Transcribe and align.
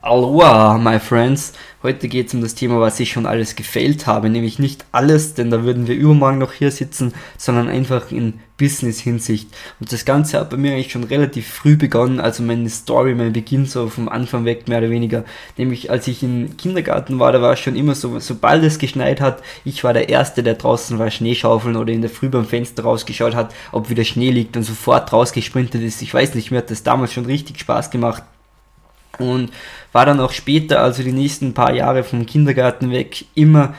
Aloha, 0.00 0.78
my 0.78 1.00
friends. 1.00 1.54
Heute 1.82 2.06
geht 2.06 2.28
es 2.28 2.34
um 2.34 2.40
das 2.40 2.54
Thema, 2.54 2.78
was 2.78 3.00
ich 3.00 3.10
schon 3.10 3.26
alles 3.26 3.56
gefällt 3.56 4.06
habe. 4.06 4.30
Nämlich 4.30 4.60
nicht 4.60 4.84
alles, 4.92 5.34
denn 5.34 5.50
da 5.50 5.64
würden 5.64 5.88
wir 5.88 5.96
übermorgen 5.96 6.38
noch 6.38 6.52
hier 6.52 6.70
sitzen, 6.70 7.12
sondern 7.36 7.68
einfach 7.68 8.12
in 8.12 8.34
Business-Hinsicht. 8.58 9.48
Und 9.80 9.92
das 9.92 10.04
Ganze 10.04 10.38
hat 10.38 10.50
bei 10.50 10.56
mir 10.56 10.72
eigentlich 10.72 10.92
schon 10.92 11.02
relativ 11.02 11.48
früh 11.48 11.76
begonnen, 11.76 12.20
also 12.20 12.44
meine 12.44 12.70
Story, 12.70 13.16
mein 13.16 13.32
Beginn 13.32 13.66
so 13.66 13.88
vom 13.88 14.08
Anfang 14.08 14.44
weg, 14.44 14.68
mehr 14.68 14.78
oder 14.78 14.90
weniger. 14.90 15.24
Nämlich 15.56 15.90
als 15.90 16.06
ich 16.06 16.22
im 16.22 16.56
Kindergarten 16.56 17.18
war, 17.18 17.32
da 17.32 17.42
war 17.42 17.54
es 17.54 17.58
schon 17.60 17.74
immer 17.74 17.96
so, 17.96 18.20
sobald 18.20 18.62
es 18.62 18.78
geschneit 18.78 19.20
hat, 19.20 19.42
ich 19.64 19.82
war 19.82 19.94
der 19.94 20.08
Erste, 20.08 20.44
der 20.44 20.54
draußen 20.54 20.96
war 21.00 21.10
Schneeschaufeln 21.10 21.74
oder 21.74 21.92
in 21.92 22.02
der 22.02 22.10
Früh 22.10 22.28
beim 22.28 22.46
Fenster 22.46 22.84
rausgeschaut 22.84 23.34
hat, 23.34 23.52
ob 23.72 23.90
wieder 23.90 24.04
Schnee 24.04 24.30
liegt 24.30 24.56
und 24.56 24.62
sofort 24.62 25.12
rausgesprintet 25.12 25.82
ist. 25.82 26.02
Ich 26.02 26.14
weiß 26.14 26.36
nicht, 26.36 26.52
mir 26.52 26.58
hat 26.58 26.70
das 26.70 26.84
damals 26.84 27.12
schon 27.12 27.26
richtig 27.26 27.58
Spaß 27.58 27.90
gemacht 27.90 28.22
und 29.18 29.50
war 29.92 30.06
dann 30.06 30.20
auch 30.20 30.32
später, 30.32 30.80
also 30.80 31.02
die 31.02 31.12
nächsten 31.12 31.54
paar 31.54 31.74
Jahre 31.74 32.04
vom 32.04 32.26
Kindergarten 32.26 32.90
weg, 32.90 33.24
immer 33.34 33.74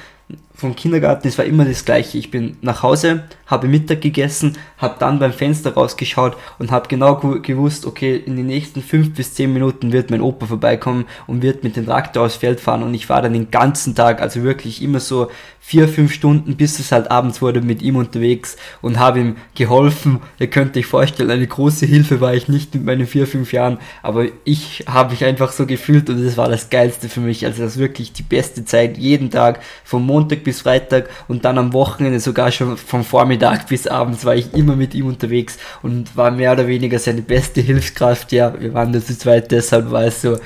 vom 0.59 0.76
Kindergarten, 0.76 1.27
es 1.27 1.38
war 1.38 1.45
immer 1.45 1.66
das 1.66 1.86
gleiche. 1.86 2.18
Ich 2.18 2.31
bin 2.31 2.58
nach 2.62 2.84
Hause, 2.84 3.23
habe 3.48 3.67
Mittag 3.67 4.02
gegessen, 4.02 4.58
habe 4.77 4.95
dann 5.00 5.20
beim 5.20 5.34
Fenster 5.34 5.73
rausgeschaut 5.73 6.36
und 6.59 6.72
habe 6.72 6.88
genau 6.88 7.16
gewusst, 7.16 7.86
okay, 7.86 8.16
in 8.17 8.36
den 8.36 8.48
nächsten 8.48 8.81
fünf 8.81 9.14
bis 9.14 9.34
zehn 9.34 9.53
Minuten 9.53 9.91
wird 9.91 10.12
mein 10.12 10.22
Opa 10.22 10.45
vorbeikommen 10.45 11.05
und 11.27 11.41
wird 11.41 11.64
mit 11.64 11.76
dem 11.76 11.86
Traktor 11.86 12.26
aufs 12.26 12.36
Feld 12.36 12.59
fahren 12.59 12.84
und 12.84 12.94
ich 12.94 13.09
war 13.09 13.22
dann 13.22 13.34
den 13.34 13.52
ganzen 13.52 13.95
Tag, 13.95 14.22
also 14.22 14.44
wirklich 14.44 14.81
immer 14.81 15.00
so 15.00 15.30
vier, 15.62 15.88
fünf 15.88 16.14
Stunden, 16.14 16.55
bis 16.55 16.80
es 16.80 16.91
halt 16.91 17.12
abends 17.12 17.44
wurde, 17.44 17.62
mit 17.62 17.84
ihm 17.84 17.95
unterwegs 17.95 18.58
und 18.81 18.98
habe 18.98 19.20
ihm 19.20 19.36
geholfen. 19.53 20.20
Ihr 20.39 20.48
könnt 20.48 20.76
euch 20.76 20.88
vorstellen, 20.88 21.30
eine 21.30 21.45
große 21.45 21.86
Hilfe 21.86 22.22
war 22.22 22.34
ich 22.34 22.48
nicht 22.48 22.73
mit 22.73 22.86
meinen 22.86 23.05
vier, 23.05 23.28
fünf 23.28 23.53
Jahren, 23.53 23.78
aber 24.02 24.26
ich 24.45 24.86
habe 24.88 25.12
mich 25.12 25.23
einfach 25.23 25.52
so 25.52 25.67
gefühlt 25.67 26.09
und 26.09 26.17
es 26.26 26.38
war 26.38 26.50
das 26.50 26.72
Geilste 26.72 27.08
für 27.08 27.20
mich. 27.20 27.45
Also 27.45 27.62
das 27.62 27.78
wirklich 27.78 28.14
die 28.14 28.23
beste 28.23 28.66
Zeit, 28.66 28.97
jeden 28.97 29.30
Tag, 29.30 29.59
vom 29.84 30.08
Montag 30.08 30.44
bis 30.44 30.48
Freitag 30.53 31.09
und 31.28 31.45
dann 31.45 31.58
am 31.58 31.73
Wochenende 31.73 32.19
sogar 32.19 32.52
schon 32.52 32.78
vom 32.78 33.03
Vormittag 33.03 33.67
bis 33.67 33.88
abends 33.88 34.25
war 34.25 34.36
ich 34.36 34.53
immer 34.53 34.75
mit 34.75 34.94
ihm 34.94 35.08
unterwegs 35.08 35.58
und 35.81 36.16
war 36.16 36.31
mehr 36.31 36.52
oder 36.53 36.67
weniger 36.67 37.00
seine 37.00 37.22
beste 37.22 37.61
Hilfskraft. 37.61 38.31
Ja, 38.31 38.59
wir 38.59 38.73
waren 38.73 38.91
da 38.94 39.00
zu 39.00 39.17
zweit, 39.17 39.52
deshalb 39.52 39.91
war 39.91 40.03
es 40.03 40.22
so. 40.22 40.38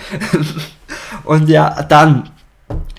und 1.24 1.50
ja, 1.50 1.84
dann 1.84 2.30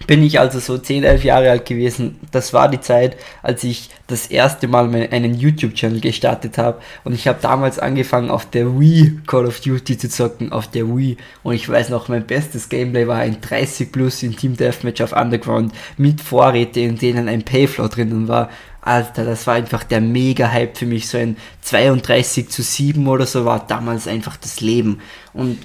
bin 0.07 0.23
ich 0.23 0.39
also 0.41 0.59
so 0.59 0.79
10, 0.79 1.05
11 1.05 1.25
Jahre 1.25 1.51
alt 1.51 1.67
gewesen. 1.67 2.19
Das 2.31 2.53
war 2.53 2.69
die 2.69 2.81
Zeit, 2.81 3.17
als 3.43 3.65
ich 3.65 3.91
das 4.07 4.27
erste 4.27 4.69
Mal 4.69 5.09
einen 5.11 5.35
YouTube-Channel 5.35 6.01
gestartet 6.01 6.59
habe. 6.59 6.81
Und 7.05 7.15
ich 7.15 7.27
habe 7.27 7.39
damals 7.41 7.79
angefangen, 7.79 8.31
auf 8.31 8.49
der 8.49 8.79
Wii 8.79 9.21
Call 9.27 9.47
of 9.47 9.61
Duty 9.61 9.97
zu 9.97 10.09
zocken, 10.09 10.53
auf 10.53 10.69
der 10.69 10.87
Wii. 10.87 11.17
Und 11.43 11.55
ich 11.55 11.69
weiß 11.69 11.89
noch, 11.89 12.09
mein 12.09 12.27
bestes 12.27 12.69
Gameplay 12.69 13.07
war 13.07 13.19
ein 13.19 13.41
30 13.41 13.93
Plus 13.93 14.23
in 14.23 14.37
Team 14.37 14.57
Deathmatch 14.57 15.01
auf 15.01 15.13
Underground 15.13 15.73
mit 15.97 16.21
Vorräte, 16.21 16.81
in 16.81 16.99
denen 16.99 17.29
ein 17.29 17.43
Payflow 17.43 17.89
drinnen 17.89 18.29
war. 18.29 18.51
Alter, 18.83 19.25
das 19.25 19.47
war 19.47 19.55
einfach 19.55 19.83
der 19.85 20.03
Mega-Hype 20.03 20.77
für 20.77 20.87
mich. 20.87 21.09
So 21.09 21.17
ein 21.17 21.39
32 21.63 22.51
zu 22.51 22.63
7 22.63 23.07
oder 23.09 23.25
so 23.25 23.47
war 23.47 23.67
damals 23.67 24.07
einfach 24.07 24.37
das 24.37 24.61
Leben. 24.61 25.01
Und 25.33 25.59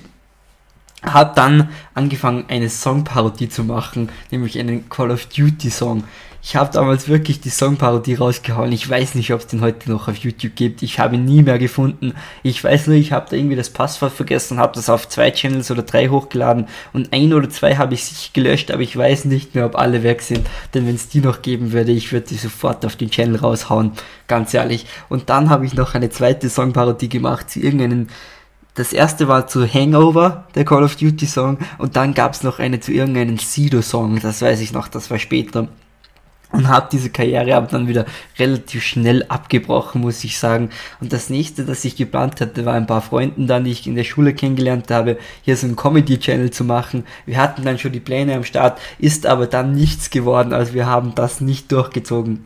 habe 1.04 1.34
dann 1.36 1.70
angefangen, 1.94 2.46
eine 2.50 2.70
Songparodie 2.70 3.50
zu 3.50 3.64
machen, 3.64 4.10
nämlich 4.32 4.60
einen 4.60 4.90
Call 4.90 5.12
of 5.12 5.26
Duty 5.28 5.70
Song. 5.70 6.04
Ich 6.42 6.56
habe 6.56 6.72
damals 6.72 7.10
wirklich 7.10 7.42
die 7.42 7.50
Songparodie 7.50 8.16
rausgehauen. 8.16 8.72
Ich 8.72 8.90
weiß 8.90 9.16
nicht, 9.16 9.34
ob 9.34 9.42
es 9.42 9.48
den 9.48 9.60
heute 9.60 9.92
noch 9.92 10.08
auf 10.08 10.16
YouTube 10.16 10.56
gibt. 10.56 10.82
Ich 10.82 10.98
habe 10.98 11.16
ihn 11.16 11.26
nie 11.26 11.44
mehr 11.44 11.60
gefunden. 11.60 12.14
Ich 12.44 12.64
weiß 12.64 12.88
nur, 12.88 12.96
ich 12.96 13.12
habe 13.12 13.28
da 13.30 13.36
irgendwie 13.36 13.58
das 13.58 13.70
Passwort 13.70 14.14
vergessen, 14.14 14.58
habe 14.58 14.74
das 14.74 14.90
auf 14.90 15.10
zwei 15.10 15.32
Channels 15.32 15.70
oder 15.70 15.84
drei 15.84 16.08
hochgeladen 16.08 16.68
und 16.94 17.12
ein 17.12 17.34
oder 17.34 17.50
zwei 17.50 17.76
habe 17.76 17.94
ich 17.94 18.06
sich 18.06 18.32
gelöscht, 18.32 18.72
aber 18.72 18.82
ich 18.82 18.96
weiß 18.96 19.26
nicht 19.26 19.54
mehr, 19.54 19.66
ob 19.66 19.78
alle 19.78 20.02
weg 20.04 20.22
sind. 20.22 20.48
Denn 20.74 20.88
wenn 20.88 20.96
es 20.96 21.10
die 21.10 21.20
noch 21.20 21.42
geben 21.42 21.74
würde, 21.74 21.92
ich 21.92 22.14
würde 22.14 22.28
die 22.28 22.36
sofort 22.36 22.86
auf 22.86 22.96
den 22.96 23.12
Channel 23.12 23.38
raushauen. 23.38 23.92
Ganz 24.28 24.54
ehrlich. 24.54 24.86
Und 25.10 25.30
dann 25.30 25.50
habe 25.50 25.66
ich 25.66 25.74
noch 25.74 25.94
eine 25.94 26.10
zweite 26.10 26.50
Songparodie 26.50 27.10
gemacht 27.10 27.50
zu 27.50 27.60
irgendeinem 27.60 28.08
das 28.80 28.94
erste 28.94 29.28
war 29.28 29.46
zu 29.46 29.68
Hangover, 29.68 30.46
der 30.56 30.64
Call 30.64 30.84
of 30.84 30.96
Duty 30.96 31.26
Song, 31.26 31.58
und 31.80 31.98
dann 31.98 32.14
gab 32.14 32.34
es 32.34 32.44
noch 32.44 32.60
eine 32.60 32.80
zu 32.80 32.94
irgendeinem 32.94 33.38
Sido-Song, 33.38 34.22
das 34.22 34.42
weiß 34.42 34.62
ich 34.62 34.72
noch, 34.72 34.88
das 34.88 35.12
war 35.12 35.20
später. 35.20 35.68
Und 36.52 36.68
habe 36.70 36.88
diese 36.92 37.10
Karriere 37.10 37.56
aber 37.56 37.68
dann 37.68 37.90
wieder 37.90 38.06
relativ 38.40 38.84
schnell 38.84 39.24
abgebrochen, 39.28 40.02
muss 40.02 40.24
ich 40.24 40.40
sagen. 40.40 40.70
Und 41.00 41.14
das 41.14 41.30
nächste, 41.30 41.64
das 41.64 41.86
ich 41.86 41.96
geplant 41.96 42.42
hatte, 42.42 42.66
war 42.66 42.74
ein 42.74 42.88
paar 42.88 43.02
Freunden 43.02 43.46
dann, 43.46 43.66
die 43.66 43.72
ich 43.72 43.86
in 43.86 43.94
der 43.94 44.04
Schule 44.04 44.34
kennengelernt 44.34 44.90
habe, 44.90 45.20
hier 45.44 45.58
so 45.58 45.68
einen 45.68 45.76
Comedy-Channel 45.76 46.50
zu 46.50 46.64
machen. 46.64 47.04
Wir 47.28 47.38
hatten 47.38 47.66
dann 47.66 47.78
schon 47.78 47.92
die 47.92 48.00
Pläne 48.00 48.34
am 48.34 48.46
Start, 48.46 48.80
ist 48.98 49.28
aber 49.28 49.46
dann 49.46 49.74
nichts 49.74 50.10
geworden, 50.10 50.54
also 50.54 50.74
wir 50.74 50.88
haben 50.88 51.14
das 51.14 51.42
nicht 51.42 51.72
durchgezogen. 51.72 52.46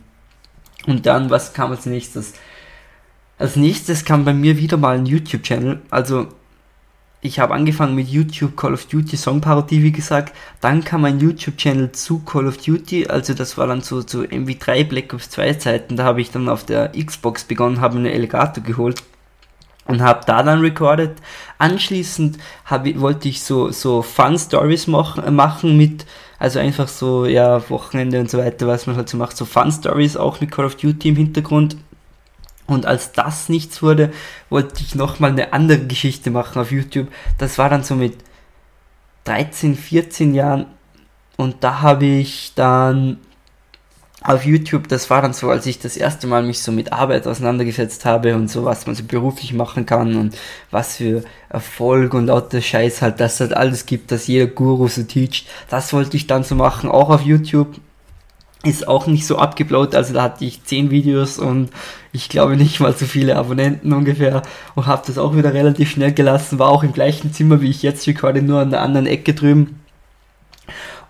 Und 0.86 1.06
dann, 1.06 1.30
was 1.30 1.54
kam 1.54 1.70
als 1.70 1.86
nächstes? 1.86 2.34
Als 3.44 3.56
nächstes 3.56 4.06
kam 4.06 4.24
bei 4.24 4.32
mir 4.32 4.56
wieder 4.56 4.78
mal 4.78 4.96
ein 4.96 5.04
YouTube-Channel. 5.04 5.82
Also 5.90 6.28
ich 7.20 7.40
habe 7.40 7.52
angefangen 7.52 7.94
mit 7.94 8.08
YouTube 8.08 8.56
Call 8.56 8.72
of 8.72 8.86
Duty 8.86 9.18
Song 9.18 9.42
Parodie, 9.42 9.82
wie 9.82 9.92
gesagt. 9.92 10.34
Dann 10.62 10.82
kam 10.82 11.04
ein 11.04 11.20
YouTube-Channel 11.20 11.92
zu 11.92 12.20
Call 12.20 12.46
of 12.46 12.56
Duty. 12.56 13.08
Also 13.08 13.34
das 13.34 13.58
war 13.58 13.66
dann 13.66 13.82
so 13.82 14.02
zu 14.02 14.20
so 14.20 14.24
MV3 14.26 14.88
Black 14.88 15.12
Ops 15.12 15.28
2 15.28 15.52
Zeiten. 15.58 15.96
Da 15.96 16.04
habe 16.04 16.22
ich 16.22 16.30
dann 16.30 16.48
auf 16.48 16.64
der 16.64 16.92
Xbox 16.92 17.44
begonnen, 17.44 17.82
habe 17.82 17.98
einen 17.98 18.06
Alligator 18.06 18.64
geholt 18.64 19.02
und 19.88 20.00
habe 20.00 20.22
da 20.24 20.42
dann 20.42 20.60
recorded. 20.60 21.12
Anschließend 21.58 22.38
hab, 22.64 22.86
wollte 22.98 23.28
ich 23.28 23.42
so, 23.42 23.70
so 23.70 24.00
Fun 24.00 24.38
Stories 24.38 24.86
machen, 24.86 25.36
machen 25.36 25.76
mit, 25.76 26.06
also 26.38 26.60
einfach 26.60 26.88
so, 26.88 27.26
ja, 27.26 27.68
Wochenende 27.68 28.20
und 28.20 28.30
so 28.30 28.38
weiter, 28.38 28.66
was 28.66 28.86
man 28.86 28.96
halt 28.96 29.10
so 29.10 29.18
macht, 29.18 29.36
so 29.36 29.44
Fun 29.44 29.70
Stories 29.70 30.16
auch 30.16 30.40
mit 30.40 30.50
Call 30.50 30.64
of 30.64 30.76
Duty 30.76 31.10
im 31.10 31.16
Hintergrund. 31.16 31.76
Und 32.66 32.86
als 32.86 33.12
das 33.12 33.48
nichts 33.48 33.82
wurde, 33.82 34.12
wollte 34.48 34.82
ich 34.82 34.94
nochmal 34.94 35.30
eine 35.30 35.52
andere 35.52 35.86
Geschichte 35.86 36.30
machen 36.30 36.60
auf 36.60 36.72
YouTube. 36.72 37.08
Das 37.38 37.58
war 37.58 37.68
dann 37.68 37.84
so 37.84 37.94
mit 37.94 38.16
13, 39.24 39.76
14 39.76 40.34
Jahren. 40.34 40.66
Und 41.36 41.62
da 41.64 41.80
habe 41.80 42.06
ich 42.06 42.52
dann 42.54 43.18
auf 44.24 44.46
YouTube, 44.46 44.88
das 44.88 45.10
war 45.10 45.20
dann 45.20 45.34
so, 45.34 45.50
als 45.50 45.66
ich 45.66 45.78
das 45.78 45.98
erste 45.98 46.26
Mal 46.26 46.42
mich 46.42 46.62
so 46.62 46.72
mit 46.72 46.94
Arbeit 46.94 47.26
auseinandergesetzt 47.26 48.06
habe 48.06 48.34
und 48.34 48.48
so, 48.48 48.64
was 48.64 48.86
man 48.86 48.94
so 48.94 49.04
beruflich 49.04 49.52
machen 49.52 49.84
kann 49.84 50.16
und 50.16 50.34
was 50.70 50.96
für 50.96 51.24
Erfolg 51.50 52.14
und 52.14 52.26
lauter 52.26 52.62
Scheiß 52.62 53.02
halt, 53.02 53.20
das 53.20 53.40
halt 53.40 53.54
alles 53.54 53.84
gibt, 53.84 54.10
dass 54.10 54.26
jeder 54.26 54.46
Guru 54.46 54.88
so 54.88 55.02
teacht. 55.02 55.46
Das 55.68 55.92
wollte 55.92 56.16
ich 56.16 56.26
dann 56.26 56.42
so 56.42 56.54
machen, 56.54 56.90
auch 56.90 57.10
auf 57.10 57.20
YouTube 57.20 57.76
ist 58.64 58.88
auch 58.88 59.06
nicht 59.06 59.26
so 59.26 59.38
abgeblaut, 59.38 59.94
also 59.94 60.14
da 60.14 60.22
hatte 60.22 60.44
ich 60.44 60.64
10 60.64 60.90
Videos 60.90 61.38
und 61.38 61.70
ich 62.12 62.28
glaube 62.28 62.56
nicht 62.56 62.80
mal 62.80 62.94
so 62.94 63.06
viele 63.06 63.36
Abonnenten 63.36 63.92
ungefähr 63.92 64.42
und 64.74 64.86
habe 64.86 65.02
das 65.06 65.18
auch 65.18 65.36
wieder 65.36 65.54
relativ 65.54 65.90
schnell 65.90 66.12
gelassen, 66.12 66.58
war 66.58 66.68
auch 66.68 66.82
im 66.82 66.92
gleichen 66.92 67.32
Zimmer 67.32 67.60
wie 67.60 67.70
ich 67.70 67.82
jetzt 67.82 68.06
recorde, 68.06 68.42
nur 68.42 68.60
an 68.60 68.70
der 68.70 68.82
anderen 68.82 69.06
Ecke 69.06 69.34
drüben. 69.34 69.80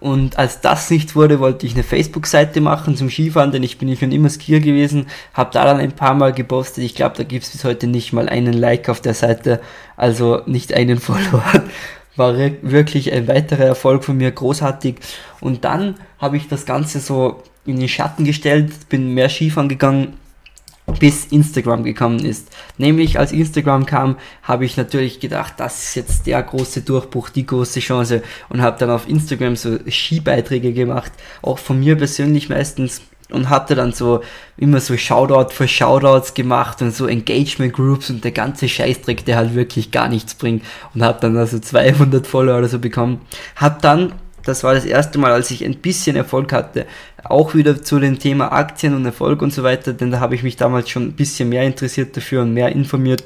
Und 0.01 0.39
als 0.39 0.61
das 0.61 0.91
nichts 0.91 1.17
wurde, 1.17 1.41
wollte 1.41 1.65
ich 1.65 1.73
eine 1.73 1.83
Facebook-Seite 1.83 2.61
machen 2.61 2.95
zum 2.95 3.09
Skifahren, 3.09 3.53
denn 3.53 3.63
ich 3.63 3.79
bin 3.79 3.97
schon 3.97 4.13
immer 4.13 4.29
Skier 4.29 4.61
gewesen, 4.61 5.07
habe 5.33 5.51
da 5.53 5.65
dann 5.65 5.79
ein 5.79 5.93
paar 5.93 6.13
Mal 6.13 6.35
gepostet. 6.35 6.85
Ich 6.85 6.95
glaube, 6.95 7.17
da 7.17 7.23
gibt 7.23 7.45
es 7.45 7.51
bis 7.51 7.65
heute 7.65 7.87
nicht 7.87 8.13
mal 8.13 8.29
einen 8.29 8.53
Like 8.53 8.91
auf 8.91 9.01
der 9.01 9.15
Seite, 9.15 9.61
also 9.97 10.43
nicht 10.45 10.75
einen 10.75 10.99
Follower 11.01 11.43
war 12.17 12.37
wirklich 12.37 13.13
ein 13.13 13.29
weiterer 13.29 13.65
Erfolg 13.65 14.05
von 14.05 14.17
mir, 14.17 14.31
großartig. 14.31 14.97
Und 15.41 15.65
dann 15.65 15.97
habe 16.19 16.37
ich 16.37 16.49
das 16.49 16.67
Ganze 16.67 17.01
so 17.01 17.43
in 17.67 17.79
den 17.79 17.89
Schatten 17.89 18.25
gestellt, 18.25 18.89
bin 18.89 19.15
mehr 19.15 19.29
Skifahren 19.29 19.69
gegangen, 19.69 20.15
bis 21.01 21.27
Instagram 21.27 21.83
gekommen 21.83 22.21
ist. 22.21 22.51
Nämlich 22.79 23.19
als 23.19 23.33
Instagram 23.33 23.87
kam, 23.87 24.17
habe 24.43 24.65
ich 24.65 24.77
natürlich 24.77 25.19
gedacht, 25.19 25.55
das 25.57 25.83
ist 25.83 25.95
jetzt 25.95 26.27
der 26.27 26.43
große 26.43 26.83
Durchbruch, 26.83 27.31
die 27.31 27.47
große 27.47 27.81
Chance 27.81 28.23
und 28.51 28.61
habe 28.61 28.79
dann 28.79 28.91
auf 28.91 29.09
Instagram 29.09 29.57
so 29.57 29.79
Skibeiträge 29.89 30.73
gemacht, 30.73 31.13
auch 31.43 31.59
von 31.59 31.81
mir 31.81 31.97
persönlich 31.97 32.49
meistens 32.49 33.01
und 33.31 33.49
hatte 33.51 33.75
dann 33.75 33.93
so 33.93 34.23
immer 34.57 34.81
so 34.81 34.97
Shoutout 34.97 35.53
für 35.53 35.67
Shoutouts 35.67 36.35
gemacht 36.35 36.83
und 36.83 36.95
so 36.95 37.07
Engagement 37.07 37.73
Groups 37.73 38.11
und 38.11 38.25
der 38.25 38.33
ganze 38.33 38.69
Scheißdreck, 38.69 39.25
der 39.25 39.37
halt 39.37 39.55
wirklich 39.55 39.91
gar 39.91 40.09
nichts 40.09 40.35
bringt 40.35 40.65
und 40.95 41.03
habe 41.03 41.21
dann 41.21 41.37
also 41.37 41.59
200 41.59 42.27
Follower 42.27 42.59
oder 42.59 42.69
so 42.69 42.79
bekommen. 42.79 43.23
Hab 43.57 43.83
dann, 43.83 44.13
das 44.45 44.63
war 44.63 44.75
das 44.75 44.85
erste 44.85 45.19
Mal, 45.19 45.33
als 45.33 45.51
ich 45.51 45.65
ein 45.65 45.77
bisschen 45.77 46.17
Erfolg 46.17 46.53
hatte, 46.53 46.87
auch 47.25 47.55
wieder 47.55 47.83
zu 47.83 47.99
dem 47.99 48.19
Thema 48.19 48.53
Aktien 48.53 48.95
und 48.95 49.07
Erfolg 49.07 49.41
und 49.41 49.53
so 49.53 49.63
weiter, 49.63 49.95
denn 49.95 50.11
da 50.11 50.21
habe 50.21 50.35
ich 50.35 50.43
mich 50.43 50.57
damals 50.57 50.91
schon 50.91 51.05
ein 51.05 51.13
bisschen 51.13 51.49
mehr 51.49 51.65
interessiert 51.65 52.17
dafür 52.17 52.43
und 52.43 52.53
mehr 52.53 52.71
informiert 52.71 53.25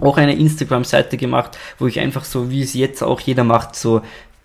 auch 0.00 0.16
eine 0.16 0.34
Instagram-Seite 0.34 1.18
gemacht, 1.18 1.58
wo 1.78 1.86
ich 1.86 2.00
einfach 2.00 2.24
so, 2.24 2.50
wie 2.50 2.62
es 2.62 2.72
jetzt 2.72 3.02
auch 3.02 3.20
jeder 3.20 3.44
macht, 3.44 3.76
so 3.76 4.00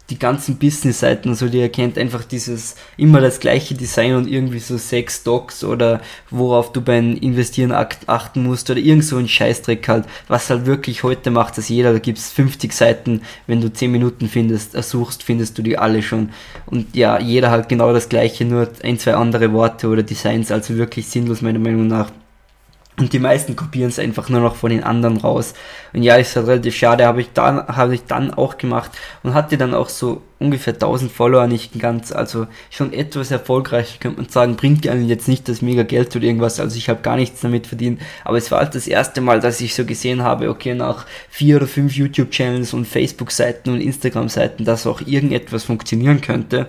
die 0.09 0.17
ganzen 0.17 0.57
Business-Seiten, 0.57 1.35
so 1.35 1.49
die 1.49 1.59
erkennt 1.59 1.97
einfach 1.97 2.23
dieses 2.23 2.75
immer 2.95 3.19
das 3.19 3.41
gleiche 3.41 3.75
Design 3.75 4.15
und 4.15 4.27
irgendwie 4.27 4.59
so 4.59 4.77
sechs 4.77 5.23
Docs 5.23 5.65
oder 5.65 6.01
worauf 6.29 6.71
du 6.71 6.81
beim 6.81 7.17
Investieren 7.17 7.73
achten 7.73 8.43
musst 8.43 8.69
oder 8.69 8.79
irgend 8.79 9.03
so 9.03 9.17
ein 9.17 9.27
Scheißdreck 9.27 9.87
halt, 9.87 10.05
was 10.29 10.49
halt 10.49 10.65
wirklich 10.65 11.03
heute 11.03 11.29
macht, 11.29 11.57
dass 11.57 11.67
jeder, 11.67 11.91
da 11.91 11.99
gibt's 11.99 12.31
50 12.31 12.71
Seiten, 12.71 13.21
wenn 13.47 13.59
du 13.59 13.71
10 13.71 13.91
Minuten 13.91 14.29
findest, 14.29 14.75
ersuchst, 14.75 15.23
findest 15.23 15.57
du 15.57 15.61
die 15.61 15.77
alle 15.77 16.01
schon. 16.01 16.29
Und 16.65 16.95
ja, 16.95 17.19
jeder 17.19 17.51
halt 17.51 17.67
genau 17.67 17.91
das 17.91 18.07
gleiche, 18.07 18.45
nur 18.45 18.69
ein, 18.83 18.99
zwei 18.99 19.15
andere 19.15 19.51
Worte 19.51 19.89
oder 19.89 20.03
Designs, 20.03 20.51
also 20.51 20.77
wirklich 20.77 21.07
sinnlos 21.07 21.41
meiner 21.41 21.59
Meinung 21.59 21.87
nach. 21.87 22.11
Und 22.99 23.13
die 23.13 23.19
meisten 23.19 23.55
kopieren 23.55 23.89
es 23.89 23.99
einfach 23.99 24.27
nur 24.29 24.41
noch 24.41 24.55
von 24.55 24.71
den 24.71 24.83
anderen 24.83 25.17
raus. 25.17 25.53
Und 25.93 26.01
ja, 26.01 26.15
ist 26.15 26.35
halt 26.35 26.47
relativ 26.47 26.75
schade, 26.75 27.05
habe 27.05 27.21
ich 27.21 27.31
dann, 27.31 27.67
habe 27.67 27.93
ich 27.93 28.05
dann 28.05 28.33
auch 28.33 28.57
gemacht 28.57 28.89
und 29.21 29.35
hatte 29.35 29.55
dann 29.55 29.75
auch 29.75 29.89
so 29.89 30.23
ungefähr 30.39 30.73
1000 30.73 31.11
Follower, 31.11 31.45
nicht 31.45 31.79
ganz, 31.79 32.11
also 32.11 32.47
schon 32.71 32.93
etwas 32.93 33.29
erfolgreich, 33.29 33.99
könnte 33.99 34.21
man 34.21 34.29
sagen, 34.29 34.55
bringt 34.55 34.83
ja 34.85 34.95
jetzt 34.95 35.27
nicht 35.27 35.47
das 35.47 35.61
mega 35.61 35.83
Geld 35.83 36.15
oder 36.15 36.25
irgendwas, 36.25 36.59
also 36.59 36.75
ich 36.77 36.89
habe 36.89 37.01
gar 37.01 37.15
nichts 37.15 37.41
damit 37.41 37.67
verdient, 37.67 38.01
aber 38.23 38.37
es 38.37 38.51
war 38.51 38.59
halt 38.59 38.75
das 38.75 38.87
erste 38.87 39.21
Mal, 39.21 39.39
dass 39.39 39.61
ich 39.61 39.73
so 39.73 39.85
gesehen 39.85 40.23
habe, 40.23 40.49
okay, 40.49 40.75
nach 40.75 41.05
vier 41.29 41.57
oder 41.57 41.67
fünf 41.67 41.95
YouTube-Channels 41.95 42.73
und 42.73 42.85
Facebook-Seiten 42.85 43.71
und 43.71 43.81
Instagram-Seiten, 43.81 44.63
dass 44.63 44.85
auch 44.85 45.01
irgendetwas 45.01 45.63
funktionieren 45.63 46.21
könnte 46.21 46.67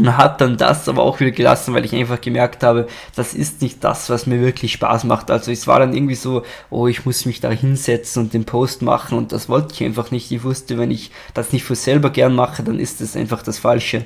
und 0.00 0.16
hat 0.16 0.40
dann 0.40 0.56
das 0.56 0.88
aber 0.88 1.02
auch 1.02 1.20
wieder 1.20 1.30
gelassen, 1.30 1.74
weil 1.74 1.84
ich 1.84 1.94
einfach 1.94 2.22
gemerkt 2.22 2.62
habe, 2.62 2.86
das 3.16 3.34
ist 3.34 3.60
nicht 3.60 3.84
das, 3.84 4.08
was 4.08 4.26
mir 4.26 4.40
wirklich 4.40 4.72
Spaß 4.72 5.04
macht. 5.04 5.30
Also 5.30 5.52
es 5.52 5.66
war 5.66 5.78
dann 5.78 5.94
irgendwie 5.94 6.14
so, 6.14 6.42
oh, 6.70 6.86
ich 6.86 7.04
muss 7.04 7.26
mich 7.26 7.40
da 7.40 7.50
hinsetzen 7.50 8.22
und 8.22 8.32
den 8.32 8.46
Post 8.46 8.80
machen 8.80 9.18
und 9.18 9.32
das 9.32 9.50
wollte 9.50 9.74
ich 9.74 9.84
einfach 9.84 10.10
nicht. 10.10 10.32
Ich 10.32 10.42
wusste, 10.42 10.78
wenn 10.78 10.90
ich 10.90 11.10
das 11.34 11.52
nicht 11.52 11.64
für 11.64 11.74
selber 11.74 12.08
gern 12.08 12.34
mache, 12.34 12.62
dann 12.62 12.78
ist 12.78 13.02
das 13.02 13.14
einfach 13.14 13.42
das 13.42 13.58
Falsche. 13.58 14.04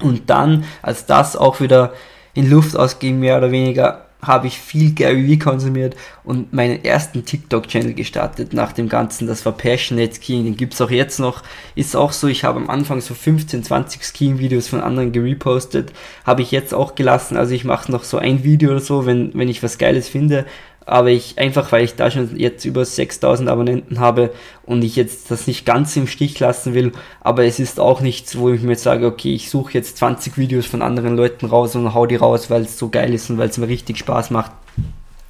Und 0.00 0.30
dann, 0.30 0.64
als 0.82 1.06
das 1.06 1.34
auch 1.34 1.60
wieder 1.60 1.92
in 2.34 2.48
Luft 2.48 2.76
ausging, 2.76 3.18
mehr 3.18 3.38
oder 3.38 3.50
weniger, 3.50 4.05
habe 4.22 4.46
ich 4.46 4.58
viel 4.58 4.92
Gary 4.92 5.26
Vee 5.26 5.38
konsumiert 5.38 5.94
und 6.24 6.52
meinen 6.52 6.84
ersten 6.84 7.24
TikTok-Channel 7.24 7.94
gestartet 7.94 8.52
nach 8.52 8.72
dem 8.72 8.88
Ganzen. 8.88 9.26
Das 9.26 9.44
war 9.44 9.52
Passionate 9.52 10.14
Skiing, 10.14 10.44
den 10.44 10.56
gibt 10.56 10.74
es 10.74 10.80
auch 10.80 10.90
jetzt 10.90 11.20
noch. 11.20 11.42
Ist 11.74 11.94
auch 11.94 12.12
so, 12.12 12.26
ich 12.26 12.44
habe 12.44 12.58
am 12.58 12.70
Anfang 12.70 13.00
so 13.00 13.14
15, 13.14 13.62
20 13.62 14.04
Skiing-Videos 14.04 14.68
von 14.68 14.80
anderen 14.80 15.12
gerepostet. 15.12 15.92
Habe 16.24 16.42
ich 16.42 16.50
jetzt 16.50 16.74
auch 16.74 16.94
gelassen. 16.94 17.36
Also 17.36 17.54
ich 17.54 17.64
mache 17.64 17.92
noch 17.92 18.04
so 18.04 18.18
ein 18.18 18.42
Video 18.42 18.70
oder 18.70 18.80
so, 18.80 19.06
wenn, 19.06 19.32
wenn 19.34 19.48
ich 19.48 19.62
was 19.62 19.78
Geiles 19.78 20.08
finde 20.08 20.46
aber 20.86 21.10
ich 21.10 21.36
einfach, 21.36 21.72
weil 21.72 21.84
ich 21.84 21.96
da 21.96 22.10
schon 22.10 22.36
jetzt 22.36 22.64
über 22.64 22.84
6000 22.84 23.48
Abonnenten 23.48 23.98
habe 23.98 24.32
und 24.64 24.82
ich 24.84 24.94
jetzt 24.94 25.30
das 25.32 25.48
nicht 25.48 25.66
ganz 25.66 25.96
im 25.96 26.06
Stich 26.06 26.38
lassen 26.38 26.74
will, 26.74 26.92
aber 27.20 27.44
es 27.44 27.58
ist 27.58 27.80
auch 27.80 28.00
nichts, 28.00 28.38
wo 28.38 28.50
ich 28.50 28.62
mir 28.62 28.76
sage, 28.76 29.06
okay, 29.06 29.34
ich 29.34 29.50
suche 29.50 29.74
jetzt 29.74 29.98
20 29.98 30.38
Videos 30.38 30.66
von 30.66 30.82
anderen 30.82 31.16
Leuten 31.16 31.46
raus 31.46 31.74
und 31.74 31.92
hau 31.92 32.06
die 32.06 32.16
raus, 32.16 32.50
weil 32.50 32.62
es 32.62 32.78
so 32.78 32.88
geil 32.88 33.12
ist 33.12 33.28
und 33.28 33.38
weil 33.38 33.48
es 33.48 33.58
mir 33.58 33.68
richtig 33.68 33.98
Spaß 33.98 34.30
macht. 34.30 34.52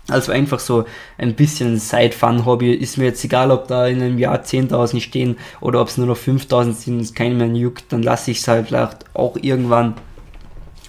Also 0.08 0.30
einfach 0.30 0.60
so 0.60 0.84
ein 1.18 1.34
bisschen 1.34 1.78
Side-Fun-Hobby. 1.78 2.72
Ist 2.72 2.96
mir 2.96 3.06
jetzt 3.06 3.24
egal, 3.24 3.50
ob 3.50 3.66
da 3.66 3.88
in 3.88 4.00
einem 4.00 4.18
Jahr 4.18 4.40
10.000 4.40 5.00
stehen 5.00 5.36
oder 5.60 5.80
ob 5.80 5.88
es 5.88 5.96
nur 5.96 6.06
noch 6.06 6.16
5.000 6.16 6.72
sind, 6.74 7.00
es 7.00 7.14
keinen 7.14 7.38
mehr 7.38 7.48
juckt, 7.48 7.86
dann 7.88 8.04
lasse 8.04 8.30
ich 8.30 8.38
es 8.38 8.46
halt 8.46 8.72
auch 9.14 9.36
irgendwann 9.40 9.94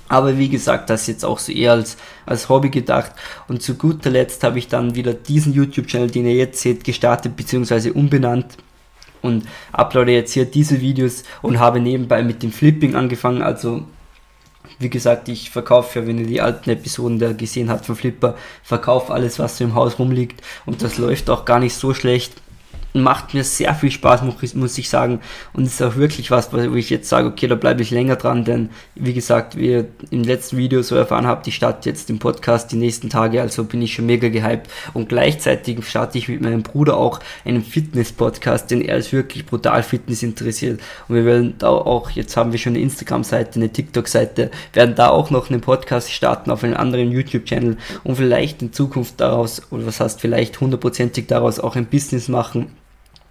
aber 0.10 0.38
wie 0.38 0.50
gesagt, 0.50 0.90
das 0.90 1.02
ist 1.02 1.08
jetzt 1.08 1.26
auch 1.26 1.40
so 1.40 1.52
eher 1.52 1.74
als, 1.74 1.98
als 2.26 2.50
Hobby 2.50 2.70
gedacht. 2.70 3.12
Und 3.48 3.62
zu 3.62 3.76
guter 3.76 4.10
Letzt 4.10 4.44
habe 4.44 4.60
ich 4.60 4.68
dann 4.68 4.96
wieder 4.96 5.14
diesen 5.14 5.54
YouTube-Channel, 5.54 6.10
den 6.10 6.26
ihr 6.26 6.36
jetzt 6.36 6.62
seht, 6.62 6.84
gestartet 6.84 7.36
bzw. 7.36 7.92
umbenannt 7.92 8.58
und 9.22 9.46
uploade 9.72 10.12
jetzt 10.12 10.34
hier 10.34 10.46
diese 10.46 10.80
Videos 10.82 11.24
und 11.42 11.60
habe 11.60 11.80
nebenbei 11.80 12.24
mit 12.24 12.44
dem 12.44 12.52
Flipping 12.52 12.96
angefangen. 12.96 13.42
Also 13.42 13.84
wie 14.80 14.90
gesagt, 14.90 15.28
ich 15.28 15.50
verkaufe 15.50 16.00
ja, 16.00 16.08
wenn 16.08 16.20
ihr 16.20 16.28
die 16.28 16.42
alten 16.42 16.70
Episoden 16.70 17.20
da 17.20 17.34
gesehen 17.34 17.70
habt 17.70 17.86
von 17.86 17.96
Flipper, 17.96 18.36
verkaufe 18.64 19.14
alles, 19.14 19.40
was 19.40 19.58
so 19.58 19.64
im 19.64 19.76
Haus 19.76 19.98
rumliegt 19.98 20.42
und 20.66 20.82
das 20.82 20.98
läuft 20.98 21.30
auch 21.30 21.46
gar 21.46 21.60
nicht 21.60 21.76
so 21.76 21.94
schlecht 21.94 22.34
macht 22.94 23.34
mir 23.34 23.44
sehr 23.44 23.74
viel 23.76 23.92
Spaß, 23.92 24.22
muss 24.56 24.78
ich 24.78 24.90
sagen. 24.90 25.20
Und 25.54 25.66
ist 25.66 25.82
auch 25.82 25.96
wirklich 25.96 26.32
was, 26.32 26.52
wo 26.52 26.76
ich 26.76 26.90
jetzt 26.90 27.10
sage, 27.10 27.28
okay, 27.28 27.48
da 27.48 27.56
bleibe 27.56 27.82
ich 27.82 27.92
länger 27.92 28.16
dran, 28.16 28.44
denn 28.44 28.70
wie 28.96 29.14
gesagt, 29.14 29.58
wie 29.58 29.72
ihr 29.72 29.86
im 30.12 30.24
letzten 30.24 30.58
Video 30.58 30.82
so 30.82 30.96
erfahren 30.96 31.28
habt, 31.28 31.48
ich 31.48 31.56
starte 31.56 31.90
jetzt 31.90 32.10
den 32.10 32.20
Podcast 32.20 32.72
die 32.72 32.78
nächsten 32.78 33.10
Tage, 33.10 33.42
also 33.42 33.64
bin 33.64 33.82
ich 33.82 33.94
schon 33.94 34.06
mega 34.06 34.30
gehypt. 34.30 34.70
Und 34.94 35.10
gleichzeitig 35.10 35.86
starte 35.88 36.18
ich 36.18 36.28
mit 36.28 36.42
meinem 36.42 36.64
Bruder 36.64 36.98
auch 36.98 37.20
einen 37.46 37.64
Fitness-Podcast, 37.64 38.72
denn 38.72 38.82
er 38.82 38.98
ist 38.98 39.14
wirklich 39.14 39.46
brutal 39.46 39.84
Fitness 39.84 40.24
interessiert. 40.24 40.82
Und 41.08 41.16
wir 41.16 41.26
werden 41.26 41.56
da 41.58 41.70
auch, 41.70 42.10
jetzt 42.12 42.36
haben 42.38 42.52
wir 42.52 42.60
schon 42.60 42.74
eine 42.74 42.84
Instagram-Seite, 42.84 43.60
eine 43.60 43.70
TikTok-Seite, 43.70 44.52
werden 44.74 44.96
da 44.96 45.10
auch 45.10 45.30
noch 45.30 45.50
einen 45.50 45.62
Podcast 45.62 46.12
starten 46.12 46.52
auf 46.52 46.64
einem 46.64 46.76
anderen 46.76 47.12
YouTube-Channel 47.12 47.78
und 48.04 48.16
vielleicht 48.16 48.62
in 48.62 48.74
Zukunft 48.74 49.20
daraus, 49.20 49.62
oder 49.72 49.86
was 49.86 50.00
heißt 50.00 50.22
vielleicht 50.22 50.60
hundertprozentig 50.60 51.28
daraus 51.28 51.60
auch 51.60 51.76
ein 51.76 51.86
Business 51.86 52.28
machen 52.28 52.72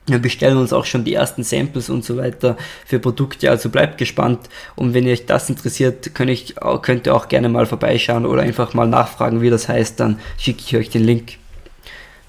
wir 0.07 0.19
bestellen 0.19 0.57
uns 0.57 0.73
auch 0.73 0.85
schon 0.85 1.05
die 1.05 1.15
ersten 1.15 1.43
Samples 1.43 1.91
und 1.91 2.05
so 2.05 2.17
weiter 2.17 2.57
für 2.85 2.99
Produkte, 2.99 3.51
also 3.51 3.69
bleibt 3.69 3.99
gespannt. 3.99 4.49
Und 4.77 4.95
wenn 4.95 5.09
euch 5.09 5.27
das 5.27 5.51
interessiert, 5.51 6.15
könnt, 6.15 6.31
ich, 6.31 6.55
könnt 6.83 7.07
ihr 7.07 7.15
auch 7.15 7.29
gerne 7.29 7.49
mal 7.49 7.67
vorbeischauen 7.67 8.27
oder 8.27 8.43
einfach 8.43 8.75
mal 8.75 8.87
nachfragen, 8.87 9.41
wie 9.41 9.51
das 9.51 9.69
heißt, 9.69 9.99
dann 9.99 10.21
schicke 10.39 10.63
ich 10.65 10.77
euch 10.77 10.91
den 10.91 11.05
Link. 11.05 11.39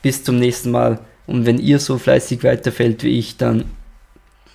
Bis 0.01 0.24
zum 0.24 0.39
nächsten 0.39 0.71
Mal. 0.71 1.00
Und 1.27 1.45
wenn 1.45 1.59
ihr 1.59 1.79
so 1.79 1.97
fleißig 1.97 2.44
weiterfällt 2.44 3.03
wie 3.03 3.19
ich, 3.19 3.38
dann 3.38 3.65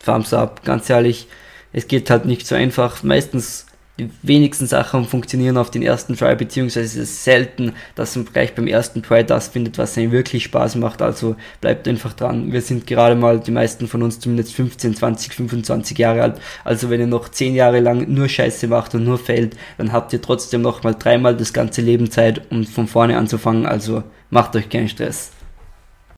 Thumbs 0.04 0.32
up. 0.32 0.64
Ganz 0.64 0.90
ehrlich, 0.90 1.28
es 1.72 1.86
geht 1.86 2.10
halt 2.10 2.24
nicht 2.24 2.46
so 2.46 2.54
einfach. 2.54 3.02
Meistens 3.02 3.66
die 3.98 4.10
wenigsten 4.22 4.66
Sachen 4.66 5.04
funktionieren 5.04 5.58
auf 5.58 5.70
den 5.70 5.82
ersten 5.82 6.16
Try, 6.16 6.34
beziehungsweise 6.34 6.86
es 6.86 7.10
ist 7.10 7.24
selten, 7.24 7.74
dass 7.94 8.16
man 8.16 8.24
gleich 8.24 8.54
beim 8.54 8.66
ersten 8.66 9.02
Try 9.02 9.22
das 9.22 9.48
findet, 9.48 9.76
was 9.76 9.98
einem 9.98 10.12
wirklich 10.12 10.44
Spaß 10.44 10.76
macht. 10.76 11.02
Also 11.02 11.36
bleibt 11.60 11.86
einfach 11.86 12.14
dran. 12.14 12.52
Wir 12.52 12.62
sind 12.62 12.86
gerade 12.86 13.14
mal, 13.14 13.38
die 13.38 13.50
meisten 13.50 13.86
von 13.86 14.02
uns 14.02 14.18
zumindest 14.18 14.54
15, 14.54 14.96
20, 14.96 15.34
25 15.34 15.98
Jahre 15.98 16.22
alt. 16.22 16.40
Also 16.64 16.88
wenn 16.88 17.00
ihr 17.00 17.06
noch 17.06 17.28
10 17.28 17.54
Jahre 17.54 17.80
lang 17.80 18.08
nur 18.08 18.28
Scheiße 18.28 18.66
macht 18.68 18.94
und 18.94 19.04
nur 19.04 19.18
fällt, 19.18 19.56
dann 19.76 19.92
habt 19.92 20.12
ihr 20.14 20.22
trotzdem 20.22 20.62
noch 20.62 20.82
mal 20.82 20.94
dreimal 20.94 21.36
das 21.36 21.52
ganze 21.52 21.82
Leben 21.82 22.10
Zeit, 22.10 22.50
um 22.50 22.64
von 22.64 22.88
vorne 22.88 23.18
anzufangen. 23.18 23.66
Also 23.66 24.04
macht 24.30 24.56
euch 24.56 24.70
keinen 24.70 24.88
Stress. 24.88 25.32